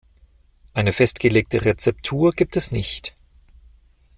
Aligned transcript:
Eine 0.73 0.93
festgelegte 0.93 1.63
Rezeptur 1.63 2.31
gibt 2.31 2.55
es 2.57 2.71
nicht. 2.71 3.15